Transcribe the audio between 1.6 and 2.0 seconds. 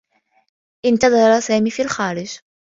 في